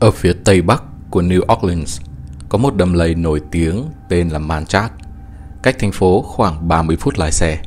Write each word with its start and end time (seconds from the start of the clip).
Ở 0.00 0.10
phía 0.10 0.32
tây 0.44 0.62
bắc 0.62 0.82
của 1.10 1.22
New 1.22 1.40
Orleans 1.58 2.00
có 2.48 2.58
một 2.58 2.76
đầm 2.76 2.92
lầy 2.92 3.14
nổi 3.14 3.40
tiếng 3.50 3.84
tên 4.08 4.28
là 4.28 4.38
Manchac, 4.38 4.92
cách 5.62 5.76
thành 5.78 5.92
phố 5.92 6.22
khoảng 6.22 6.68
30 6.68 6.96
phút 6.96 7.18
lái 7.18 7.32
xe. 7.32 7.58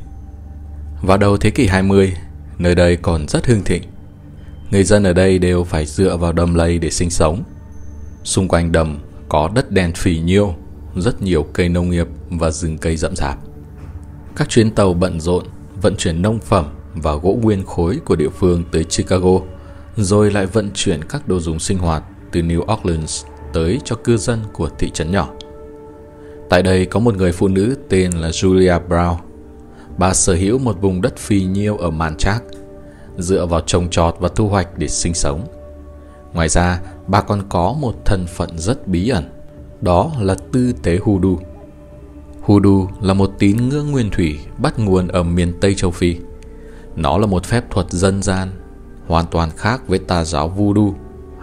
Vào 1.02 1.18
đầu 1.18 1.36
thế 1.36 1.50
kỷ 1.50 1.66
20, 1.66 2.16
nơi 2.58 2.74
đây 2.74 2.96
còn 2.96 3.28
rất 3.28 3.46
hưng 3.46 3.64
thịnh. 3.64 3.82
Người 4.70 4.84
dân 4.84 5.04
ở 5.04 5.12
đây 5.12 5.38
đều 5.38 5.64
phải 5.64 5.86
dựa 5.86 6.16
vào 6.16 6.32
đầm 6.32 6.54
lầy 6.54 6.78
để 6.78 6.90
sinh 6.90 7.10
sống. 7.10 7.42
Xung 8.24 8.48
quanh 8.48 8.72
đầm 8.72 8.98
có 9.28 9.50
đất 9.54 9.70
đen 9.70 9.92
phì 9.92 10.18
nhiêu, 10.18 10.54
rất 10.96 11.22
nhiều 11.22 11.46
cây 11.52 11.68
nông 11.68 11.90
nghiệp 11.90 12.06
và 12.30 12.50
rừng 12.50 12.78
cây 12.78 12.96
rậm 12.96 13.16
rạp. 13.16 13.38
Các 14.36 14.48
chuyến 14.48 14.70
tàu 14.70 14.94
bận 14.94 15.20
rộn 15.20 15.44
vận 15.82 15.96
chuyển 15.96 16.22
nông 16.22 16.38
phẩm 16.38 16.64
và 16.94 17.14
gỗ 17.14 17.38
nguyên 17.42 17.66
khối 17.66 18.00
của 18.04 18.16
địa 18.16 18.30
phương 18.38 18.64
tới 18.72 18.84
Chicago, 18.84 19.40
rồi 19.96 20.30
lại 20.30 20.46
vận 20.46 20.70
chuyển 20.74 21.04
các 21.04 21.28
đồ 21.28 21.40
dùng 21.40 21.58
sinh 21.58 21.78
hoạt 21.78 22.02
từ 22.32 22.40
New 22.40 22.74
Orleans 22.74 23.24
tới 23.52 23.80
cho 23.84 23.96
cư 23.96 24.16
dân 24.16 24.40
của 24.52 24.68
thị 24.78 24.90
trấn 24.90 25.10
nhỏ. 25.10 25.28
Tại 26.50 26.62
đây 26.62 26.86
có 26.86 27.00
một 27.00 27.16
người 27.16 27.32
phụ 27.32 27.48
nữ 27.48 27.76
tên 27.88 28.10
là 28.10 28.28
Julia 28.28 28.88
Brown. 28.88 29.16
Bà 29.98 30.14
sở 30.14 30.34
hữu 30.34 30.58
một 30.58 30.80
vùng 30.80 31.02
đất 31.02 31.16
phì 31.16 31.44
nhiêu 31.44 31.76
ở 31.76 31.90
Manchac, 31.90 32.42
dựa 33.18 33.46
vào 33.46 33.60
trồng 33.60 33.90
trọt 33.90 34.16
và 34.18 34.28
thu 34.28 34.48
hoạch 34.48 34.78
để 34.78 34.88
sinh 34.88 35.14
sống. 35.14 35.46
Ngoài 36.32 36.48
ra, 36.48 36.80
bà 37.06 37.20
còn 37.20 37.42
có 37.48 37.74
một 37.80 37.94
thân 38.04 38.26
phận 38.26 38.58
rất 38.58 38.88
bí 38.88 39.08
ẩn, 39.08 39.24
đó 39.80 40.12
là 40.20 40.34
tư 40.52 40.72
tế 40.82 40.98
Hoodoo. 41.02 41.36
Hoodoo 42.40 42.86
là 43.00 43.14
một 43.14 43.30
tín 43.38 43.68
ngưỡng 43.68 43.90
nguyên 43.90 44.10
thủy 44.10 44.38
bắt 44.58 44.78
nguồn 44.78 45.08
ở 45.08 45.22
miền 45.22 45.52
Tây 45.60 45.74
châu 45.74 45.90
Phi. 45.90 46.16
Nó 46.96 47.18
là 47.18 47.26
một 47.26 47.44
phép 47.44 47.64
thuật 47.70 47.90
dân 47.90 48.22
gian, 48.22 48.48
hoàn 49.06 49.26
toàn 49.26 49.50
khác 49.56 49.88
với 49.88 49.98
tà 49.98 50.24
giáo 50.24 50.48
Voodoo 50.48 50.92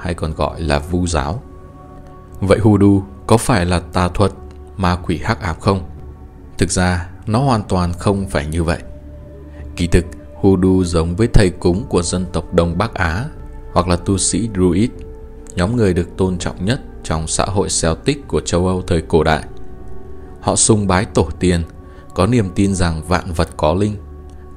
hay 0.07 0.13
còn 0.13 0.33
gọi 0.33 0.61
là 0.61 0.79
Vu 0.79 1.07
giáo. 1.07 1.41
Vậy 2.39 2.59
Hoodoo 2.59 3.01
có 3.27 3.37
phải 3.37 3.65
là 3.65 3.79
tà 3.79 4.07
thuật, 4.07 4.31
ma 4.77 4.95
quỷ 4.95 5.19
hắc 5.23 5.41
ám 5.41 5.59
không? 5.59 5.89
Thực 6.57 6.71
ra, 6.71 7.09
nó 7.25 7.39
hoàn 7.39 7.63
toàn 7.63 7.93
không 7.93 8.27
phải 8.29 8.45
như 8.45 8.63
vậy. 8.63 8.77
Kỳ 9.75 9.87
thực, 9.87 10.05
Hoodoo 10.35 10.83
giống 10.83 11.15
với 11.15 11.27
thầy 11.27 11.49
cúng 11.59 11.85
của 11.89 12.01
dân 12.01 12.25
tộc 12.33 12.53
Đông 12.53 12.77
Bắc 12.77 12.93
Á 12.93 13.25
hoặc 13.73 13.87
là 13.87 13.95
tu 13.95 14.17
sĩ 14.17 14.49
Druid, 14.55 14.89
nhóm 15.55 15.75
người 15.75 15.93
được 15.93 16.17
tôn 16.17 16.37
trọng 16.37 16.65
nhất 16.65 16.81
trong 17.03 17.27
xã 17.27 17.45
hội 17.45 17.67
Celtic 17.81 18.27
của 18.27 18.41
châu 18.41 18.67
Âu 18.67 18.81
thời 18.81 19.01
cổ 19.01 19.23
đại. 19.23 19.43
Họ 20.41 20.55
sung 20.55 20.87
bái 20.87 21.05
tổ 21.05 21.29
tiên, 21.39 21.63
có 22.13 22.27
niềm 22.27 22.49
tin 22.55 22.75
rằng 22.75 23.01
vạn 23.07 23.33
vật 23.33 23.49
có 23.57 23.73
linh, 23.73 23.95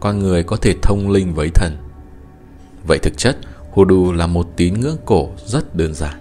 con 0.01 0.19
người 0.19 0.43
có 0.43 0.57
thể 0.57 0.75
thông 0.83 1.11
linh 1.11 1.35
với 1.35 1.49
thần. 1.55 1.77
Vậy 2.87 2.99
thực 2.99 3.19
chất, 3.19 3.37
Hoodoo 3.71 4.13
là 4.13 4.27
một 4.27 4.47
tín 4.57 4.81
ngưỡng 4.81 4.97
cổ 5.05 5.29
rất 5.47 5.77
đơn 5.77 5.95
giản. 5.95 6.21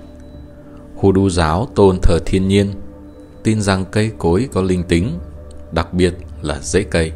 Hoodoo 0.95 1.29
giáo 1.29 1.67
tôn 1.75 1.99
thờ 2.01 2.19
thiên 2.25 2.47
nhiên, 2.47 2.71
tin 3.43 3.61
rằng 3.61 3.85
cây 3.91 4.11
cối 4.17 4.49
có 4.53 4.61
linh 4.61 4.83
tính, 4.83 5.19
đặc 5.71 5.93
biệt 5.93 6.13
là 6.41 6.59
rễ 6.61 6.83
cây. 6.83 7.11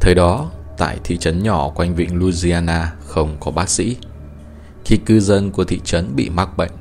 Thời 0.00 0.14
đó, 0.14 0.50
tại 0.78 0.98
thị 1.04 1.16
trấn 1.16 1.42
nhỏ 1.42 1.68
quanh 1.68 1.94
vịnh 1.94 2.18
Louisiana 2.18 2.92
không 3.06 3.36
có 3.40 3.50
bác 3.50 3.68
sĩ. 3.68 3.96
Khi 4.84 4.96
cư 4.96 5.20
dân 5.20 5.50
của 5.50 5.64
thị 5.64 5.80
trấn 5.84 6.16
bị 6.16 6.30
mắc 6.30 6.56
bệnh, 6.56 6.72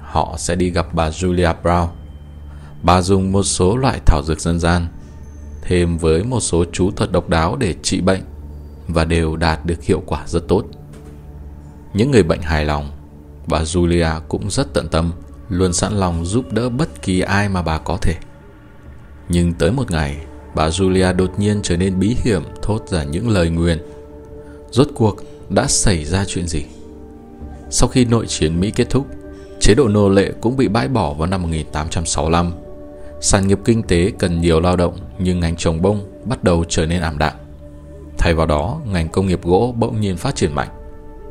họ 0.00 0.34
sẽ 0.38 0.54
đi 0.54 0.70
gặp 0.70 0.94
bà 0.94 1.10
Julia 1.10 1.54
Brown. 1.62 1.86
Bà 2.82 3.02
dùng 3.02 3.32
một 3.32 3.42
số 3.42 3.76
loại 3.76 4.00
thảo 4.06 4.22
dược 4.22 4.40
dân 4.40 4.60
gian, 4.60 4.86
thêm 5.62 5.98
với 5.98 6.24
một 6.24 6.40
số 6.40 6.64
chú 6.72 6.90
thuật 6.90 7.12
độc 7.12 7.28
đáo 7.28 7.56
để 7.56 7.74
trị 7.82 8.00
bệnh 8.00 8.20
và 8.88 9.04
đều 9.04 9.36
đạt 9.36 9.66
được 9.66 9.82
hiệu 9.82 10.02
quả 10.06 10.22
rất 10.26 10.48
tốt. 10.48 10.64
Những 11.94 12.10
người 12.10 12.22
bệnh 12.22 12.42
hài 12.42 12.64
lòng, 12.64 12.90
bà 13.46 13.62
Julia 13.62 14.20
cũng 14.28 14.50
rất 14.50 14.74
tận 14.74 14.88
tâm, 14.88 15.12
luôn 15.48 15.72
sẵn 15.72 15.92
lòng 15.92 16.24
giúp 16.24 16.52
đỡ 16.52 16.68
bất 16.68 17.02
kỳ 17.02 17.20
ai 17.20 17.48
mà 17.48 17.62
bà 17.62 17.78
có 17.78 17.98
thể. 18.02 18.14
Nhưng 19.28 19.52
tới 19.52 19.72
một 19.72 19.90
ngày, 19.90 20.16
bà 20.54 20.68
Julia 20.68 21.16
đột 21.16 21.38
nhiên 21.38 21.60
trở 21.62 21.76
nên 21.76 22.00
bí 22.00 22.16
hiểm 22.24 22.42
thốt 22.62 22.88
ra 22.88 23.04
những 23.04 23.28
lời 23.28 23.50
nguyền. 23.50 23.78
Rốt 24.70 24.88
cuộc 24.94 25.16
đã 25.48 25.66
xảy 25.66 26.04
ra 26.04 26.24
chuyện 26.24 26.46
gì? 26.46 26.64
Sau 27.70 27.88
khi 27.88 28.04
nội 28.04 28.26
chiến 28.26 28.60
Mỹ 28.60 28.70
kết 28.70 28.90
thúc, 28.90 29.06
chế 29.60 29.74
độ 29.74 29.88
nô 29.88 30.08
lệ 30.08 30.32
cũng 30.40 30.56
bị 30.56 30.68
bãi 30.68 30.88
bỏ 30.88 31.14
vào 31.14 31.26
năm 31.26 31.42
1865. 31.42 32.52
Sản 33.20 33.48
nghiệp 33.48 33.58
kinh 33.64 33.82
tế 33.82 34.12
cần 34.18 34.40
nhiều 34.40 34.60
lao 34.60 34.76
động 34.76 34.96
nhưng 35.18 35.40
ngành 35.40 35.56
trồng 35.56 35.82
bông 35.82 36.00
bắt 36.24 36.44
đầu 36.44 36.64
trở 36.68 36.86
nên 36.86 37.00
ảm 37.00 37.18
đạm. 37.18 37.34
Thay 38.18 38.34
vào 38.34 38.46
đó, 38.46 38.80
ngành 38.86 39.08
công 39.08 39.26
nghiệp 39.26 39.42
gỗ 39.42 39.74
bỗng 39.78 40.00
nhiên 40.00 40.16
phát 40.16 40.34
triển 40.34 40.54
mạnh. 40.54 40.68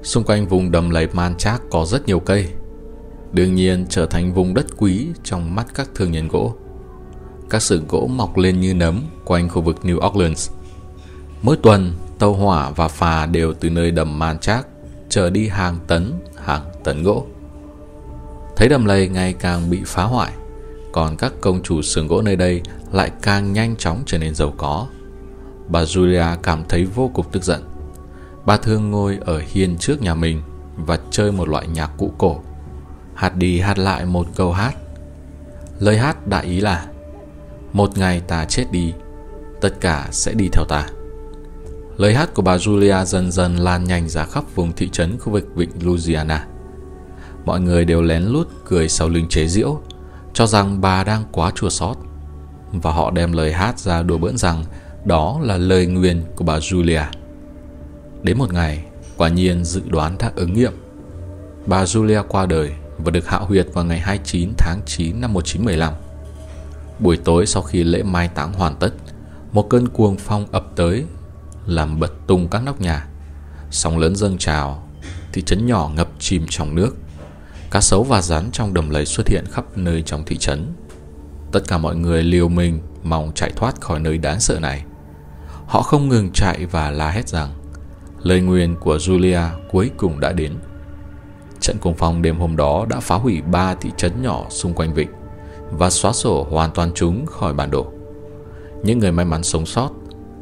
Xung 0.03 0.23
quanh 0.23 0.47
vùng 0.47 0.71
đầm 0.71 0.89
lầy 0.89 1.07
Manchac 1.13 1.61
có 1.71 1.85
rất 1.85 2.07
nhiều 2.07 2.19
cây. 2.19 2.47
Đương 3.33 3.55
nhiên 3.55 3.85
trở 3.89 4.05
thành 4.05 4.33
vùng 4.33 4.53
đất 4.53 4.65
quý 4.77 5.07
trong 5.23 5.55
mắt 5.55 5.65
các 5.75 5.89
thương 5.95 6.11
nhân 6.11 6.27
gỗ. 6.27 6.55
Các 7.49 7.61
xưởng 7.61 7.87
gỗ 7.87 8.07
mọc 8.07 8.37
lên 8.37 8.59
như 8.59 8.73
nấm 8.73 9.03
quanh 9.25 9.49
khu 9.49 9.61
vực 9.61 9.77
New 9.83 10.07
Orleans. 10.07 10.51
Mỗi 11.41 11.57
tuần, 11.57 11.93
tàu 12.19 12.33
hỏa 12.33 12.69
và 12.69 12.87
phà 12.87 13.25
đều 13.25 13.53
từ 13.53 13.69
nơi 13.69 13.91
đầm 13.91 14.19
Manchac 14.19 14.67
chở 15.09 15.29
đi 15.29 15.47
hàng 15.47 15.79
tấn, 15.87 16.13
hàng 16.35 16.63
tấn 16.83 17.03
gỗ. 17.03 17.25
Thấy 18.55 18.69
đầm 18.69 18.85
lầy 18.85 19.07
ngày 19.07 19.33
càng 19.33 19.69
bị 19.69 19.81
phá 19.85 20.03
hoại, 20.03 20.31
còn 20.91 21.17
các 21.17 21.33
công 21.41 21.63
chủ 21.63 21.81
xưởng 21.81 22.07
gỗ 22.07 22.21
nơi 22.21 22.35
đây 22.35 22.61
lại 22.91 23.11
càng 23.21 23.53
nhanh 23.53 23.75
chóng 23.75 24.03
trở 24.05 24.17
nên 24.17 24.35
giàu 24.35 24.53
có. 24.57 24.87
Bà 25.67 25.83
Julia 25.83 26.37
cảm 26.43 26.63
thấy 26.69 26.85
vô 26.85 27.11
cùng 27.13 27.25
tức 27.31 27.43
giận. 27.43 27.68
Bà 28.45 28.57
thường 28.57 28.91
ngồi 28.91 29.19
ở 29.21 29.41
hiên 29.47 29.77
trước 29.77 30.01
nhà 30.01 30.15
mình 30.15 30.41
và 30.75 30.99
chơi 31.11 31.31
một 31.31 31.47
loại 31.49 31.67
nhạc 31.67 31.91
cụ 31.97 32.11
cổ. 32.17 32.39
Hát 33.13 33.35
đi 33.35 33.59
hát 33.59 33.77
lại 33.77 34.05
một 34.05 34.27
câu 34.35 34.51
hát. 34.51 34.75
Lời 35.79 35.97
hát 35.97 36.27
đại 36.27 36.45
ý 36.45 36.61
là 36.61 36.85
Một 37.73 37.97
ngày 37.97 38.21
ta 38.27 38.45
chết 38.45 38.65
đi, 38.71 38.93
tất 39.61 39.81
cả 39.81 40.07
sẽ 40.11 40.33
đi 40.33 40.49
theo 40.53 40.65
ta. 40.65 40.87
Lời 41.97 42.13
hát 42.13 42.33
của 42.33 42.41
bà 42.41 42.57
Julia 42.57 43.05
dần 43.05 43.31
dần 43.31 43.57
lan 43.57 43.83
nhanh 43.83 44.09
ra 44.09 44.25
khắp 44.25 44.43
vùng 44.55 44.73
thị 44.73 44.89
trấn 44.89 45.19
khu 45.19 45.33
vực 45.33 45.47
vịnh 45.55 45.69
Louisiana. 45.81 46.47
Mọi 47.45 47.61
người 47.61 47.85
đều 47.85 48.01
lén 48.01 48.23
lút 48.23 48.47
cười 48.65 48.89
sau 48.89 49.09
lưng 49.09 49.27
chế 49.29 49.47
giễu, 49.47 49.81
cho 50.33 50.47
rằng 50.47 50.81
bà 50.81 51.03
đang 51.03 51.23
quá 51.31 51.51
chua 51.55 51.69
xót. 51.69 51.97
Và 52.71 52.91
họ 52.91 53.11
đem 53.11 53.33
lời 53.33 53.53
hát 53.53 53.79
ra 53.79 54.01
đùa 54.03 54.17
bỡn 54.17 54.37
rằng 54.37 54.63
đó 55.05 55.39
là 55.41 55.57
lời 55.57 55.85
nguyền 55.85 56.23
của 56.35 56.43
bà 56.43 56.57
Julia. 56.57 57.05
Đến 58.23 58.37
một 58.37 58.53
ngày, 58.53 58.83
quả 59.17 59.29
nhiên 59.29 59.63
dự 59.63 59.81
đoán 59.87 60.15
đã 60.19 60.31
ứng 60.35 60.53
nghiệm. 60.53 60.73
Bà 61.65 61.83
Julia 61.83 62.23
qua 62.27 62.45
đời 62.45 62.71
và 62.97 63.11
được 63.11 63.27
hạ 63.27 63.37
huyệt 63.37 63.67
vào 63.73 63.85
ngày 63.85 63.99
29 63.99 64.53
tháng 64.57 64.81
9 64.85 65.21
năm 65.21 65.33
1915. 65.33 65.93
Buổi 66.99 67.17
tối 67.17 67.45
sau 67.45 67.63
khi 67.63 67.83
lễ 67.83 68.03
mai 68.03 68.27
táng 68.27 68.53
hoàn 68.53 68.75
tất, 68.75 68.89
một 69.51 69.69
cơn 69.69 69.87
cuồng 69.87 70.17
phong 70.17 70.45
ập 70.51 70.65
tới, 70.75 71.05
làm 71.65 71.99
bật 71.99 72.11
tung 72.27 72.47
các 72.47 72.63
nóc 72.63 72.81
nhà. 72.81 73.07
Sóng 73.71 73.97
lớn 73.97 74.15
dâng 74.15 74.37
trào, 74.37 74.87
thị 75.33 75.41
trấn 75.41 75.65
nhỏ 75.65 75.91
ngập 75.95 76.09
chìm 76.19 76.45
trong 76.49 76.75
nước. 76.75 76.95
Cá 77.71 77.81
sấu 77.81 78.03
và 78.03 78.21
rắn 78.21 78.49
trong 78.51 78.73
đầm 78.73 78.89
lầy 78.89 79.05
xuất 79.05 79.27
hiện 79.27 79.45
khắp 79.51 79.65
nơi 79.77 80.01
trong 80.01 80.25
thị 80.25 80.37
trấn. 80.37 80.73
Tất 81.51 81.59
cả 81.67 81.77
mọi 81.77 81.95
người 81.95 82.23
liều 82.23 82.49
mình 82.49 82.79
mong 83.03 83.31
chạy 83.35 83.51
thoát 83.55 83.81
khỏi 83.81 83.99
nơi 83.99 84.17
đáng 84.17 84.39
sợ 84.39 84.59
này. 84.59 84.83
Họ 85.67 85.81
không 85.81 86.09
ngừng 86.09 86.31
chạy 86.33 86.65
và 86.65 86.91
la 86.91 87.09
hét 87.09 87.29
rằng 87.29 87.58
lời 88.23 88.41
nguyền 88.41 88.75
của 88.75 88.97
Julia 88.97 89.47
cuối 89.71 89.91
cùng 89.97 90.19
đã 90.19 90.31
đến. 90.31 90.51
Trận 91.59 91.77
cuồng 91.77 91.95
phong 91.95 92.21
đêm 92.21 92.37
hôm 92.37 92.55
đó 92.55 92.85
đã 92.89 92.99
phá 92.99 93.15
hủy 93.15 93.41
ba 93.41 93.75
thị 93.75 93.91
trấn 93.97 94.21
nhỏ 94.21 94.45
xung 94.49 94.73
quanh 94.73 94.93
vịnh 94.93 95.09
và 95.71 95.89
xóa 95.89 96.13
sổ 96.13 96.47
hoàn 96.49 96.71
toàn 96.71 96.91
chúng 96.95 97.25
khỏi 97.25 97.53
bản 97.53 97.71
đồ. 97.71 97.91
Những 98.83 98.99
người 98.99 99.11
may 99.11 99.25
mắn 99.25 99.43
sống 99.43 99.65
sót 99.65 99.89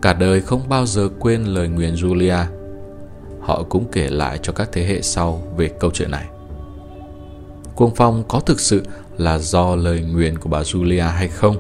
cả 0.01 0.13
đời 0.13 0.41
không 0.41 0.69
bao 0.69 0.85
giờ 0.85 1.09
quên 1.19 1.44
lời 1.44 1.68
nguyền 1.68 1.94
Julia. 1.94 2.45
Họ 3.41 3.63
cũng 3.69 3.85
kể 3.91 4.09
lại 4.09 4.39
cho 4.41 4.53
các 4.53 4.69
thế 4.71 4.83
hệ 4.83 5.01
sau 5.01 5.41
về 5.57 5.71
câu 5.80 5.91
chuyện 5.94 6.12
này. 6.12 6.25
Cuồng 7.75 7.95
phong 7.95 8.23
có 8.27 8.39
thực 8.39 8.59
sự 8.59 8.83
là 9.18 9.38
do 9.38 9.75
lời 9.75 10.01
nguyền 10.01 10.38
của 10.38 10.50
bà 10.50 10.62
Julia 10.62 11.09
hay 11.12 11.27
không? 11.27 11.57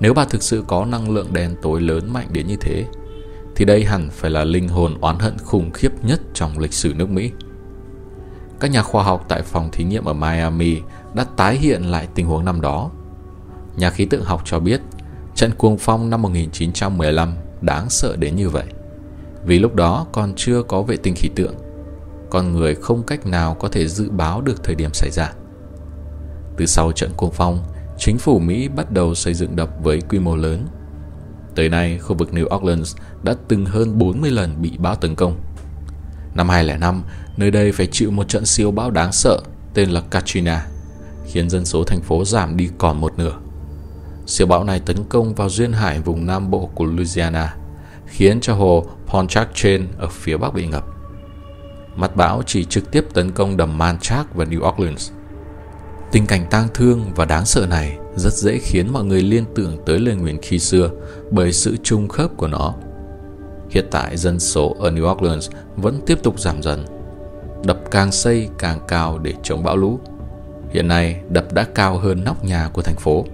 Nếu 0.00 0.14
bà 0.14 0.24
thực 0.24 0.42
sự 0.42 0.64
có 0.66 0.84
năng 0.84 1.10
lượng 1.10 1.32
đen 1.32 1.56
tối 1.62 1.80
lớn 1.80 2.12
mạnh 2.12 2.26
đến 2.32 2.46
như 2.46 2.56
thế, 2.60 2.84
thì 3.56 3.64
đây 3.64 3.84
hẳn 3.84 4.10
phải 4.10 4.30
là 4.30 4.44
linh 4.44 4.68
hồn 4.68 4.94
oán 5.00 5.18
hận 5.18 5.38
khủng 5.38 5.70
khiếp 5.70 6.04
nhất 6.04 6.20
trong 6.34 6.58
lịch 6.58 6.72
sử 6.72 6.94
nước 6.94 7.10
Mỹ. 7.10 7.30
Các 8.60 8.70
nhà 8.70 8.82
khoa 8.82 9.02
học 9.02 9.24
tại 9.28 9.42
phòng 9.42 9.68
thí 9.72 9.84
nghiệm 9.84 10.04
ở 10.04 10.12
Miami 10.12 10.80
đã 11.14 11.24
tái 11.36 11.56
hiện 11.56 11.82
lại 11.82 12.08
tình 12.14 12.26
huống 12.26 12.44
năm 12.44 12.60
đó. 12.60 12.90
Nhà 13.76 13.90
khí 13.90 14.04
tượng 14.04 14.24
học 14.24 14.42
cho 14.44 14.60
biết 14.60 14.80
trận 15.34 15.50
cuồng 15.58 15.78
phong 15.78 16.10
năm 16.10 16.22
1915 16.22 17.34
đáng 17.60 17.90
sợ 17.90 18.16
đến 18.16 18.36
như 18.36 18.48
vậy. 18.48 18.64
Vì 19.44 19.58
lúc 19.58 19.74
đó 19.74 20.06
còn 20.12 20.32
chưa 20.36 20.62
có 20.62 20.82
vệ 20.82 20.96
tinh 20.96 21.14
khí 21.16 21.28
tượng, 21.34 21.54
con 22.30 22.52
người 22.52 22.74
không 22.74 23.02
cách 23.02 23.26
nào 23.26 23.54
có 23.54 23.68
thể 23.68 23.88
dự 23.88 24.10
báo 24.10 24.40
được 24.40 24.64
thời 24.64 24.74
điểm 24.74 24.90
xảy 24.92 25.10
ra. 25.10 25.32
Từ 26.56 26.66
sau 26.66 26.92
trận 26.92 27.10
cuồng 27.16 27.32
phong, 27.32 27.64
chính 27.98 28.18
phủ 28.18 28.38
Mỹ 28.38 28.68
bắt 28.68 28.90
đầu 28.90 29.14
xây 29.14 29.34
dựng 29.34 29.56
đập 29.56 29.70
với 29.82 30.00
quy 30.00 30.18
mô 30.18 30.36
lớn. 30.36 30.66
Tới 31.54 31.68
nay, 31.68 31.98
khu 31.98 32.16
vực 32.16 32.30
New 32.32 32.56
Orleans 32.56 32.96
đã 33.22 33.34
từng 33.48 33.66
hơn 33.66 33.98
40 33.98 34.30
lần 34.30 34.62
bị 34.62 34.72
bão 34.78 34.94
tấn 34.94 35.14
công. 35.14 35.40
Năm 36.34 36.48
2005, 36.48 37.02
nơi 37.36 37.50
đây 37.50 37.72
phải 37.72 37.86
chịu 37.86 38.10
một 38.10 38.28
trận 38.28 38.46
siêu 38.46 38.70
bão 38.70 38.90
đáng 38.90 39.12
sợ, 39.12 39.38
tên 39.74 39.90
là 39.90 40.00
Katrina, 40.00 40.66
khiến 41.26 41.50
dân 41.50 41.64
số 41.64 41.84
thành 41.84 42.00
phố 42.00 42.24
giảm 42.24 42.56
đi 42.56 42.70
còn 42.78 43.00
một 43.00 43.18
nửa. 43.18 43.36
Siêu 44.26 44.46
bão 44.46 44.64
này 44.64 44.80
tấn 44.80 45.04
công 45.04 45.34
vào 45.34 45.48
duyên 45.48 45.72
hải 45.72 46.00
vùng 46.00 46.26
nam 46.26 46.50
bộ 46.50 46.70
của 46.74 46.84
Louisiana, 46.84 47.56
khiến 48.06 48.40
cho 48.40 48.54
hồ 48.54 48.86
Pontchartrain 49.06 49.86
ở 49.98 50.08
phía 50.08 50.36
bắc 50.36 50.54
bị 50.54 50.66
ngập. 50.66 50.84
Mặt 51.96 52.16
bão 52.16 52.42
chỉ 52.46 52.64
trực 52.64 52.90
tiếp 52.90 53.04
tấn 53.14 53.32
công 53.32 53.56
đầm 53.56 53.78
Manchac 53.78 54.34
và 54.34 54.44
New 54.44 54.72
Orleans. 54.74 55.10
Tình 56.12 56.26
cảnh 56.26 56.46
tang 56.50 56.68
thương 56.74 57.12
và 57.14 57.24
đáng 57.24 57.44
sợ 57.46 57.66
này 57.66 57.98
rất 58.16 58.32
dễ 58.32 58.58
khiến 58.58 58.92
mọi 58.92 59.04
người 59.04 59.22
liên 59.22 59.44
tưởng 59.54 59.76
tới 59.86 59.98
lời 59.98 60.14
nguyền 60.14 60.38
khi 60.42 60.58
xưa 60.58 60.90
bởi 61.30 61.52
sự 61.52 61.76
trung 61.82 62.08
khớp 62.08 62.36
của 62.36 62.48
nó. 62.48 62.74
Hiện 63.70 63.84
tại 63.90 64.16
dân 64.16 64.40
số 64.40 64.76
ở 64.80 64.90
New 64.90 65.14
Orleans 65.14 65.50
vẫn 65.76 66.00
tiếp 66.06 66.18
tục 66.22 66.40
giảm 66.40 66.62
dần. 66.62 66.84
Đập 67.64 67.78
càng 67.90 68.12
xây 68.12 68.48
càng 68.58 68.80
cao 68.88 69.18
để 69.18 69.34
chống 69.42 69.64
bão 69.64 69.76
lũ. 69.76 70.00
Hiện 70.70 70.88
nay 70.88 71.20
đập 71.28 71.52
đã 71.52 71.64
cao 71.74 71.98
hơn 71.98 72.24
nóc 72.24 72.44
nhà 72.44 72.70
của 72.72 72.82
thành 72.82 72.96
phố. 72.96 73.24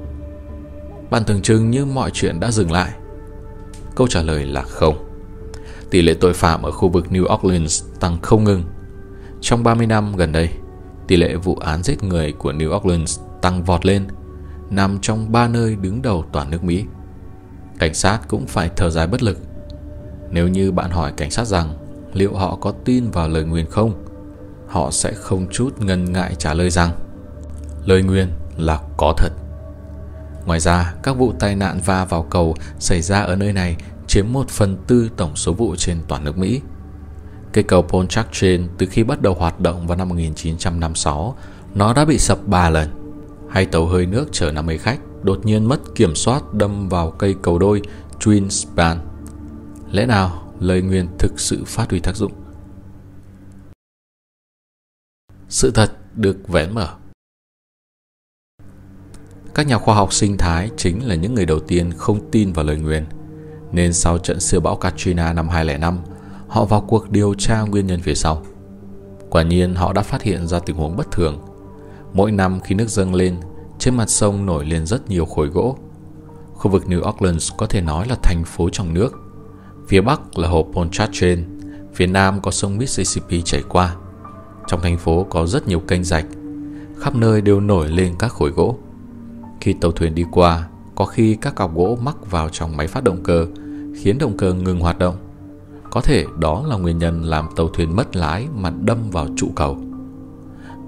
Bạn 1.11 1.25
tưởng 1.25 1.43
chừng 1.43 1.71
như 1.71 1.85
mọi 1.85 2.11
chuyện 2.11 2.41
đã 2.41 2.51
dừng 2.51 2.73
lại. 2.73 2.91
Câu 3.95 4.07
trả 4.07 4.23
lời 4.23 4.47
là 4.47 4.63
không. 4.63 5.07
Tỷ 5.91 6.03
lệ 6.03 6.15
tội 6.15 6.33
phạm 6.33 6.63
ở 6.63 6.71
khu 6.71 6.89
vực 6.89 7.07
New 7.11 7.35
Orleans 7.35 7.85
tăng 8.01 8.19
không 8.23 8.45
ngừng. 8.45 8.65
Trong 9.41 9.65
30 9.65 9.87
năm 9.87 10.17
gần 10.17 10.33
đây, 10.33 10.49
tỷ 11.07 11.17
lệ 11.17 11.35
vụ 11.35 11.57
án 11.57 11.83
giết 11.83 12.03
người 12.03 12.33
của 12.33 12.53
New 12.53 12.77
Orleans 12.77 13.21
tăng 13.43 13.65
vọt 13.65 13.87
lên, 13.87 14.07
nằm 14.71 14.99
trong 15.03 15.33
ba 15.33 15.49
nơi 15.49 15.77
đứng 15.77 16.03
đầu 16.03 16.25
toàn 16.33 16.51
nước 16.51 16.65
Mỹ. 16.65 16.85
Cảnh 17.79 17.95
sát 17.95 18.21
cũng 18.29 18.47
phải 18.47 18.71
thở 18.77 18.91
dài 18.91 19.07
bất 19.07 19.23
lực. 19.23 19.39
Nếu 20.31 20.49
như 20.49 20.73
bạn 20.73 20.91
hỏi 20.91 21.13
cảnh 21.17 21.31
sát 21.31 21.45
rằng 21.47 21.75
liệu 22.13 22.35
họ 22.35 22.57
có 22.61 22.73
tin 22.85 23.11
vào 23.11 23.29
lời 23.29 23.45
nguyền 23.45 23.67
không, 23.71 24.05
họ 24.69 24.91
sẽ 24.91 25.13
không 25.13 25.47
chút 25.51 25.81
ngần 25.81 26.13
ngại 26.13 26.35
trả 26.39 26.55
lời 26.55 26.71
rằng 26.71 26.91
lời 27.85 28.03
nguyền 28.03 28.29
là 28.57 28.81
có 28.97 29.15
thật. 29.17 29.31
Ngoài 30.47 30.61
ra, 30.61 30.95
các 31.03 31.13
vụ 31.13 31.33
tai 31.41 31.57
nạn 31.57 31.81
va 31.85 32.05
vào 32.05 32.23
cầu 32.23 32.55
xảy 32.79 33.03
ra 33.03 33.21
ở 33.21 33.37
nơi 33.37 33.53
này 33.53 33.77
chiếm 34.07 34.27
1 34.33 34.49
phần 34.49 34.77
tư 34.87 35.11
tổng 35.17 35.37
số 35.37 35.53
vụ 35.53 35.77
trên 35.77 35.99
toàn 36.09 36.25
nước 36.25 36.39
Mỹ. 36.39 36.61
Cây 37.53 37.65
cầu 37.65 37.83
Pontchartrain 37.83 38.69
từ 38.79 38.87
khi 38.87 39.05
bắt 39.05 39.23
đầu 39.23 39.35
hoạt 39.35 39.61
động 39.61 39.87
vào 39.87 39.99
năm 39.99 40.09
1956, 40.09 41.37
nó 41.75 41.93
đã 41.93 42.05
bị 42.05 42.19
sập 42.19 42.47
3 42.47 42.71
lần. 42.71 43.00
Hai 43.51 43.67
tàu 43.67 43.87
hơi 43.87 44.07
nước 44.07 44.29
chở 44.33 44.53
50 44.53 44.79
khách 44.79 45.01
đột 45.23 45.47
nhiên 45.47 45.65
mất 45.65 45.81
kiểm 45.95 46.15
soát 46.15 46.55
đâm 46.55 46.89
vào 46.89 47.11
cây 47.11 47.35
cầu 47.43 47.59
đôi 47.59 47.83
Twin 48.21 48.49
Span. 48.49 48.99
Lẽ 49.93 50.07
nào 50.07 50.55
lời 50.61 50.83
nguyền 50.83 51.07
thực 51.19 51.41
sự 51.41 51.65
phát 51.67 51.91
huy 51.91 52.01
tác 52.01 52.17
dụng? 52.17 52.33
Sự 55.49 55.71
thật 55.71 55.93
được 56.15 56.49
vén 56.49 56.75
mở. 56.75 56.89
Các 59.55 59.67
nhà 59.67 59.79
khoa 59.79 59.95
học 59.95 60.13
sinh 60.13 60.37
thái 60.37 60.71
chính 60.77 61.09
là 61.09 61.15
những 61.15 61.35
người 61.35 61.47
đầu 61.47 61.61
tiên 61.61 61.93
không 61.97 62.31
tin 62.31 62.53
vào 62.53 62.65
lời 62.65 62.77
nguyền– 62.77 63.05
nên 63.73 63.93
sau 63.93 64.19
trận 64.19 64.41
siêu 64.41 64.61
bão 64.61 64.77
Katrina 64.77 65.33
năm 65.33 65.49
2005, 65.49 65.99
họ 66.49 66.65
vào 66.65 66.81
cuộc 66.81 67.11
điều 67.11 67.35
tra 67.35 67.61
nguyên 67.61 67.87
nhân 67.87 68.01
phía 68.01 68.15
sau. 68.15 68.43
Quả 69.31 69.43
nhiên 69.43 69.75
họ 69.75 69.93
đã 69.93 70.03
phát 70.03 70.23
hiện 70.23 70.47
ra 70.47 70.59
tình 70.59 70.77
huống 70.77 70.97
bất 70.97 71.11
thường. 71.11 71.39
Mỗi 72.13 72.33
năm 72.33 72.61
khi 72.61 72.75
nước 72.75 72.89
dâng 72.89 73.15
lên, 73.15 73.37
trên 73.79 73.97
mặt 73.97 74.11
sông 74.11 74.47
nổi 74.47 74.65
lên 74.65 74.87
rất 74.87 75.11
nhiều 75.11 75.25
khối 75.25 75.47
gỗ. 75.47 75.77
Khu 76.53 76.71
vực 76.71 76.85
New 76.87 77.09
Orleans 77.09 77.53
có 77.59 77.67
thể 77.67 77.81
nói 77.81 78.07
là 78.09 78.17
thành 78.23 78.45
phố 78.45 78.69
trong 78.73 78.95
nước. 78.95 79.13
Phía 79.89 80.01
bắc 80.01 80.39
là 80.39 80.49
hồ 80.49 80.67
Pontchartrain, 80.73 81.45
phía 81.95 82.07
nam 82.07 82.41
có 82.41 82.51
sông 82.51 82.79
Mississippi 82.79 83.43
chảy 83.43 83.63
qua. 83.69 83.97
Trong 84.67 84.81
thành 84.81 84.99
phố 84.99 85.27
có 85.31 85.47
rất 85.47 85.69
nhiều 85.69 85.81
kênh 85.81 86.05
rạch, 86.05 86.27
khắp 86.99 87.15
nơi 87.15 87.41
đều 87.41 87.61
nổi 87.61 87.89
lên 87.89 88.15
các 88.19 88.33
khối 88.33 88.51
gỗ. 88.51 88.79
Khi 89.61 89.73
tàu 89.73 89.93
thuyền 89.93 90.15
đi 90.15 90.25
qua, 90.33 90.69
có 90.95 91.05
khi 91.05 91.35
các 91.41 91.55
cọc 91.55 91.75
gỗ 91.75 91.99
mắc 92.03 92.31
vào 92.31 92.49
trong 92.49 92.77
máy 92.77 92.87
phát 92.87 93.05
động 93.05 93.23
cơ, 93.23 93.47
khiến 94.03 94.19
động 94.19 94.37
cơ 94.37 94.53
ngừng 94.53 94.81
hoạt 94.81 94.99
động. 94.99 95.17
Có 95.91 96.01
thể 96.01 96.25
đó 96.39 96.65
là 96.67 96.77
nguyên 96.77 96.99
nhân 96.99 97.23
làm 97.23 97.49
tàu 97.57 97.69
thuyền 97.69 97.97
mất 97.97 98.17
lái 98.17 98.47
mà 98.57 98.71
đâm 98.71 99.11
vào 99.11 99.27
trụ 99.37 99.49
cầu. 99.57 99.79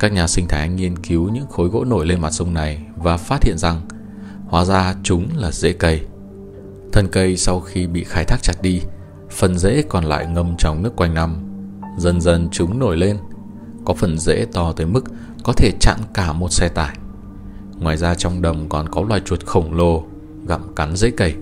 Các 0.03 0.13
nhà 0.13 0.27
sinh 0.27 0.49
thái 0.49 0.69
nghiên 0.69 0.99
cứu 0.99 1.29
những 1.29 1.47
khối 1.47 1.69
gỗ 1.69 1.85
nổi 1.85 2.07
lên 2.07 2.21
mặt 2.21 2.31
sông 2.31 2.55
này 2.55 2.83
và 2.97 3.17
phát 3.17 3.45
hiện 3.45 3.59
rằng 3.59 3.81
hóa 4.47 4.65
ra 4.65 4.95
chúng 5.03 5.29
là 5.37 5.51
rễ 5.51 5.73
cây. 5.73 6.01
Thân 6.93 7.09
cây 7.13 7.37
sau 7.37 7.61
khi 7.61 7.87
bị 7.87 8.05
khai 8.05 8.25
thác 8.25 8.37
chặt 8.43 8.63
đi, 8.63 8.81
phần 9.31 9.59
rễ 9.59 9.83
còn 9.89 10.05
lại 10.05 10.27
ngâm 10.27 10.57
trong 10.59 10.83
nước 10.83 10.97
quanh 10.97 11.15
năm. 11.15 11.37
Dần 11.99 12.21
dần 12.21 12.49
chúng 12.53 12.79
nổi 12.79 12.97
lên, 12.97 13.17
có 13.85 13.95
phần 13.95 14.19
rễ 14.19 14.47
to 14.53 14.73
tới 14.73 14.87
mức 14.87 15.05
có 15.45 15.53
thể 15.53 15.71
chặn 15.81 15.99
cả 16.15 16.33
một 16.33 16.53
xe 16.53 16.69
tải. 16.69 16.97
Ngoài 17.79 17.97
ra 17.97 18.15
trong 18.15 18.43
đầm 18.43 18.69
còn 18.69 18.89
có 18.89 19.05
loài 19.09 19.21
chuột 19.25 19.47
khổng 19.47 19.75
lồ 19.75 20.05
gặm 20.47 20.75
cắn 20.75 20.97
rễ 20.97 21.11
cây. 21.11 21.35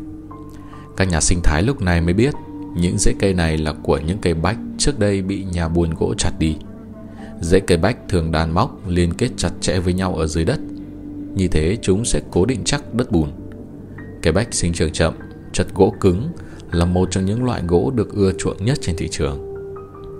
Các 0.97 1.09
nhà 1.09 1.21
sinh 1.21 1.41
thái 1.45 1.63
lúc 1.63 1.83
này 1.83 2.01
mới 2.01 2.15
biết 2.15 2.35
những 2.77 2.99
rễ 2.99 3.15
cây 3.19 3.35
này 3.35 3.59
là 3.59 3.73
của 3.83 3.99
những 3.99 4.19
cây 4.19 4.35
bách 4.35 4.59
trước 4.79 4.99
đây 4.99 5.23
bị 5.23 5.45
nhà 5.45 5.69
buôn 5.69 5.95
gỗ 5.95 6.15
chặt 6.19 6.33
đi. 6.39 6.57
Rễ 7.41 7.61
cây 7.61 7.79
bách 7.79 7.97
thường 8.09 8.33
đàn 8.33 8.55
móc 8.55 8.89
liên 8.89 9.15
kết 9.15 9.31
chặt 9.37 9.51
chẽ 9.61 9.79
với 9.79 9.93
nhau 9.93 10.15
ở 10.15 10.27
dưới 10.27 10.45
đất. 10.45 10.61
Như 11.35 11.49
thế 11.49 11.77
chúng 11.83 12.05
sẽ 12.05 12.21
cố 12.31 12.45
định 12.45 12.61
chắc 12.65 12.95
đất 12.95 13.13
bùn. 13.13 13.31
Cây 14.23 14.33
bách 14.33 14.55
sinh 14.55 14.73
trưởng 14.73 14.93
chậm, 14.93 15.15
chất 15.53 15.67
gỗ 15.75 15.95
cứng 16.01 16.29
là 16.73 16.85
một 16.85 17.09
trong 17.11 17.25
những 17.25 17.45
loại 17.45 17.63
gỗ 17.69 17.93
được 17.95 18.13
ưa 18.13 18.33
chuộng 18.39 18.65
nhất 18.65 18.79
trên 18.81 18.97
thị 18.97 19.09
trường. 19.11 19.55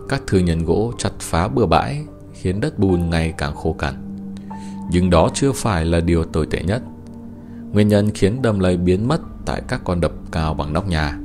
Các 0.09 0.23
thương 0.27 0.45
nhân 0.45 0.65
gỗ 0.65 0.93
chặt 0.99 1.11
phá 1.19 1.49
bừa 1.49 1.67
bãi 1.67 2.05
khiến 2.33 2.61
đất 2.61 2.79
bùn 2.79 3.11
ngày 3.11 3.35
càng 3.39 3.55
khô 3.55 3.73
cằn. 3.73 3.95
Nhưng 4.91 5.11
đó 5.11 5.31
chưa 5.35 5.53
phải 5.53 5.85
là 5.85 6.01
điều 6.01 6.25
tồi 6.25 6.47
tệ 6.47 6.63
nhất. 6.63 6.83
Nguyên 7.73 7.89
nhân 7.89 8.11
khiến 8.11 8.43
đầm 8.43 8.59
lầy 8.59 8.77
biến 8.77 9.09
mất 9.09 9.21
tại 9.47 9.63
các 9.69 9.81
con 9.85 10.01
đập 10.01 10.13
cao 10.33 10.55
bằng 10.55 10.73
nóc 10.73 10.89
nhà. 10.89 11.19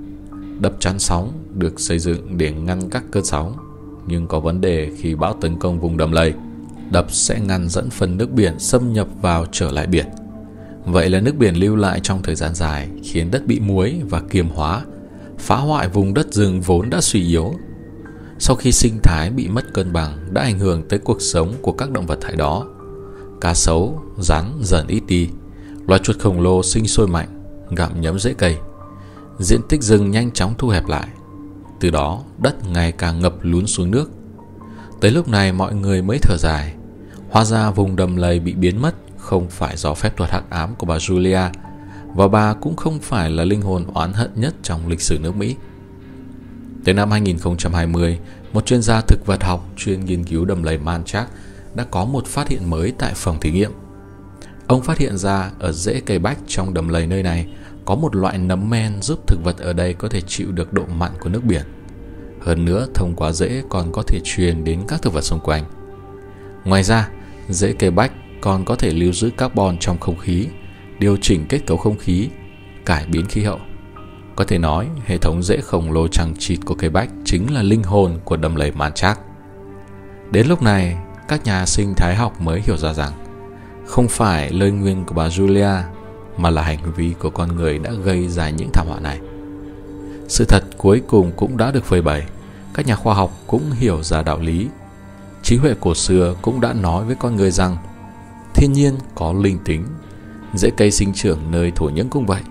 Đập 0.59 0.75
chắn 0.79 0.99
sóng 0.99 1.31
được 1.53 1.79
xây 1.79 1.99
dựng 1.99 2.37
để 2.37 2.51
ngăn 2.51 2.89
các 2.89 3.03
cơn 3.11 3.25
sóng, 3.25 3.55
nhưng 4.07 4.27
có 4.27 4.39
vấn 4.39 4.61
đề 4.61 4.91
khi 4.97 5.15
bão 5.15 5.33
tấn 5.33 5.59
công 5.59 5.79
vùng 5.79 5.97
đầm 5.97 6.11
lầy. 6.11 6.33
Đập 6.91 7.05
sẽ 7.09 7.39
ngăn 7.39 7.69
dẫn 7.69 7.89
phần 7.89 8.17
nước 8.17 8.31
biển 8.31 8.59
xâm 8.59 8.93
nhập 8.93 9.07
vào 9.21 9.45
trở 9.51 9.71
lại 9.71 9.87
biển. 9.87 10.05
Vậy 10.85 11.09
là 11.09 11.19
nước 11.19 11.35
biển 11.37 11.55
lưu 11.55 11.75
lại 11.75 11.99
trong 12.03 12.23
thời 12.23 12.35
gian 12.35 12.55
dài 12.55 12.89
khiến 13.03 13.31
đất 13.31 13.45
bị 13.45 13.59
muối 13.59 14.01
và 14.09 14.21
kiềm 14.29 14.49
hóa, 14.49 14.85
phá 15.37 15.55
hoại 15.55 15.89
vùng 15.89 16.13
đất 16.13 16.33
rừng 16.33 16.61
vốn 16.61 16.89
đã 16.89 17.01
suy 17.01 17.27
yếu. 17.27 17.53
Sau 18.39 18.55
khi 18.55 18.71
sinh 18.71 18.99
thái 19.03 19.29
bị 19.29 19.47
mất 19.47 19.73
cân 19.73 19.93
bằng 19.93 20.17
đã 20.33 20.41
ảnh 20.41 20.59
hưởng 20.59 20.87
tới 20.89 20.99
cuộc 20.99 21.21
sống 21.21 21.53
của 21.61 21.71
các 21.71 21.91
động 21.91 22.05
vật 22.05 22.17
thải 22.21 22.35
đó 22.35 22.67
Cá 23.41 23.53
sấu, 23.53 24.01
rắn 24.19 24.45
dần 24.61 24.87
ít 24.87 25.03
đi 25.07 25.29
Loài 25.87 26.01
chuột 26.03 26.19
khổng 26.19 26.41
lồ 26.41 26.63
sinh 26.63 26.87
sôi 26.87 27.07
mạnh 27.07 27.27
Gặm 27.75 28.01
nhấm 28.01 28.19
rễ 28.19 28.33
cây 28.33 28.57
Diện 29.39 29.61
tích 29.69 29.81
rừng 29.81 30.11
nhanh 30.11 30.31
chóng 30.31 30.53
thu 30.57 30.67
hẹp 30.67 30.87
lại 30.87 31.07
từ 31.79 31.89
đó, 31.89 32.23
đất 32.37 32.69
ngày 32.69 32.91
càng 32.91 33.19
ngập 33.19 33.33
lún 33.41 33.67
xuống 33.67 33.91
nước. 33.91 34.11
Tới 35.01 35.11
lúc 35.11 35.27
này 35.27 35.51
mọi 35.51 35.75
người 35.75 36.01
mới 36.01 36.17
thở 36.21 36.37
dài. 36.37 36.73
Hóa 37.29 37.45
ra 37.45 37.71
vùng 37.71 37.95
đầm 37.95 38.15
lầy 38.15 38.39
bị 38.39 38.53
biến 38.53 38.81
mất 38.81 38.95
Không 39.17 39.49
phải 39.49 39.77
do 39.77 39.93
phép 39.93 40.17
thuật 40.17 40.31
hắc 40.31 40.49
ám 40.49 40.75
của 40.75 40.85
bà 40.85 40.97
Julia, 40.97 41.49
Và 42.15 42.27
bà 42.27 42.53
cũng 42.53 42.75
không 42.75 42.99
phải 42.99 43.29
là 43.29 43.43
linh 43.43 43.61
hồn 43.61 43.85
oán 43.93 44.13
hận 44.13 44.31
nhất 44.35 44.55
trong 44.63 44.87
lịch 44.87 45.01
sử 45.01 45.19
nước 45.19 45.35
Mỹ. 45.35 45.55
Tới 46.85 46.93
năm 46.93 47.11
2020 47.11 48.19
Một 48.53 48.65
chuyên 48.65 48.81
gia 48.81 49.01
thực 49.01 49.25
vật 49.25 49.43
học 49.43 49.67
chuyên 49.77 50.05
nghiên 50.05 50.23
cứu 50.23 50.45
đầm 50.45 50.63
lầy 50.63 50.77
Manchac 50.77 51.27
đã 51.73 51.83
có 51.83 52.05
một 52.05 52.25
phát 52.27 52.47
hiện 52.47 52.69
mới 52.69 52.93
tại 52.97 53.11
phòng 53.15 53.39
thí 53.39 53.51
nghiệm. 53.51 53.71
Ông 54.67 54.81
phát 54.81 54.97
hiện 54.97 55.17
ra 55.17 55.51
ở 55.59 55.71
rễ 55.71 56.01
cây 56.05 56.19
bách 56.19 56.37
trong 56.47 56.73
đầm 56.73 56.89
lầy 56.89 57.07
nơi 57.07 57.23
này 57.23 57.47
có 57.85 57.95
một 57.95 58.15
loại 58.15 58.37
nấm 58.37 58.69
men 58.69 59.01
giúp 59.01 59.19
thực 59.27 59.43
vật 59.43 59.57
ở 59.57 59.73
đây 59.73 59.93
có 59.93 60.07
thể 60.07 60.21
chịu 60.21 60.51
được 60.51 60.73
độ 60.73 60.83
mặn 60.85 61.11
của 61.19 61.29
nước 61.29 61.43
biển. 61.43 61.63
Hơn 62.41 62.65
nữa, 62.65 62.87
thông 62.93 63.15
qua 63.15 63.31
rễ 63.31 63.63
còn 63.69 63.91
có 63.91 64.03
thể 64.07 64.19
truyền 64.23 64.63
đến 64.63 64.81
các 64.87 65.01
thực 65.01 65.13
vật 65.13 65.21
xung 65.21 65.39
quanh. 65.39 65.63
Ngoài 66.65 66.83
ra, 66.83 67.09
rễ 67.49 67.73
cây 67.73 67.91
bách 67.91 68.11
còn 68.41 68.65
có 68.65 68.75
thể 68.75 68.91
lưu 68.91 69.13
giữ 69.13 69.29
carbon 69.37 69.77
trong 69.79 69.99
không 69.99 70.17
khí, 70.17 70.47
điều 70.99 71.17
chỉnh 71.21 71.45
kết 71.49 71.59
cấu 71.65 71.77
không 71.77 71.97
khí, 71.97 72.29
cải 72.85 73.05
biến 73.05 73.25
khí 73.25 73.43
hậu. 73.43 73.59
Có 74.35 74.43
thể 74.43 74.57
nói, 74.57 74.87
hệ 75.05 75.17
thống 75.17 75.43
rễ 75.43 75.57
khổng 75.57 75.91
lồ 75.91 76.07
chẳng 76.07 76.33
chịt 76.39 76.59
của 76.65 76.75
cây 76.75 76.89
bách 76.89 77.09
chính 77.25 77.53
là 77.53 77.61
linh 77.61 77.83
hồn 77.83 78.19
của 78.23 78.37
đầm 78.37 78.55
lầy 78.55 78.71
Manchac. 78.71 79.19
Đến 80.31 80.47
lúc 80.47 80.61
này, 80.61 80.97
các 81.27 81.45
nhà 81.45 81.65
sinh 81.65 81.93
thái 81.95 82.15
học 82.15 82.41
mới 82.41 82.61
hiểu 82.61 82.77
ra 82.77 82.93
rằng 82.93 83.11
không 83.85 84.07
phải 84.07 84.51
lời 84.51 84.71
nguyên 84.71 85.05
của 85.05 85.15
bà 85.15 85.27
Julia 85.27 85.81
mà 86.37 86.49
là 86.49 86.61
hành 86.61 86.93
vi 86.95 87.13
của 87.19 87.29
con 87.29 87.55
người 87.55 87.79
đã 87.79 87.91
gây 87.91 88.27
ra 88.27 88.49
những 88.49 88.69
thảm 88.73 88.87
họa 88.87 88.99
này. 88.99 89.19
Sự 90.27 90.45
thật 90.45 90.63
cuối 90.77 91.01
cùng 91.07 91.31
cũng 91.35 91.57
đã 91.57 91.71
được 91.71 91.83
phơi 91.83 92.01
bày, 92.01 92.23
các 92.73 92.87
nhà 92.87 92.95
khoa 92.95 93.13
học 93.13 93.31
cũng 93.47 93.71
hiểu 93.71 94.03
ra 94.03 94.21
đạo 94.21 94.39
lý. 94.39 94.67
Trí 95.43 95.57
huệ 95.57 95.73
cổ 95.79 95.95
xưa 95.95 96.35
cũng 96.41 96.61
đã 96.61 96.73
nói 96.73 97.05
với 97.05 97.15
con 97.15 97.35
người 97.35 97.51
rằng 97.51 97.77
thiên 98.53 98.73
nhiên 98.73 98.95
có 99.15 99.33
linh 99.33 99.59
tính, 99.65 99.85
dễ 100.53 100.69
cây 100.77 100.91
sinh 100.91 101.13
trưởng 101.13 101.51
nơi 101.51 101.71
thổ 101.75 101.89
nhưỡng 101.89 102.09
cũng 102.09 102.25
vậy. 102.25 102.41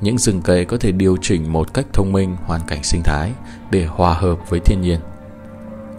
Những 0.00 0.18
rừng 0.18 0.42
cây 0.42 0.64
có 0.64 0.76
thể 0.76 0.92
điều 0.92 1.16
chỉnh 1.22 1.52
một 1.52 1.74
cách 1.74 1.86
thông 1.92 2.12
minh 2.12 2.36
hoàn 2.44 2.60
cảnh 2.66 2.82
sinh 2.82 3.02
thái 3.04 3.32
để 3.70 3.86
hòa 3.86 4.14
hợp 4.14 4.50
với 4.50 4.60
thiên 4.60 4.80
nhiên. 4.80 5.00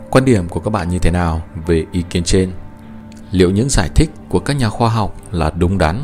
Quan 0.09 0.25
điểm 0.25 0.49
của 0.49 0.59
các 0.59 0.69
bạn 0.69 0.89
như 0.89 0.99
thế 0.99 1.11
nào 1.11 1.41
về 1.67 1.85
ý 1.91 2.03
kiến 2.09 2.23
trên? 2.23 2.51
Liệu 3.31 3.51
những 3.51 3.69
giải 3.69 3.89
thích 3.95 4.09
của 4.29 4.39
các 4.39 4.53
nhà 4.53 4.69
khoa 4.69 4.89
học 4.89 5.15
là 5.31 5.51
đúng 5.57 5.77
đắn 5.77 6.01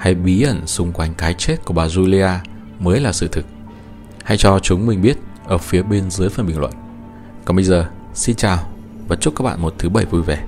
hay 0.00 0.14
bí 0.14 0.42
ẩn 0.42 0.66
xung 0.66 0.92
quanh 0.92 1.14
cái 1.14 1.34
chết 1.38 1.56
của 1.64 1.74
bà 1.74 1.86
Julia 1.86 2.38
mới 2.78 3.00
là 3.00 3.12
sự 3.12 3.28
thực? 3.32 3.44
Hãy 4.24 4.38
cho 4.38 4.58
chúng 4.58 4.86
mình 4.86 5.02
biết 5.02 5.16
ở 5.46 5.58
phía 5.58 5.82
bên 5.82 6.10
dưới 6.10 6.28
phần 6.28 6.46
bình 6.46 6.60
luận. 6.60 6.72
Còn 7.44 7.56
bây 7.56 7.64
giờ, 7.64 7.86
xin 8.14 8.36
chào 8.36 8.58
và 9.08 9.16
chúc 9.16 9.34
các 9.36 9.44
bạn 9.44 9.62
một 9.62 9.74
thứ 9.78 9.88
bảy 9.88 10.04
vui 10.04 10.22
vẻ. 10.22 10.44